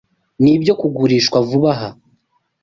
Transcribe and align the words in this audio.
Nibyo 0.43 0.73
kugurishwa 0.81 1.37
vubaha? 1.47 1.89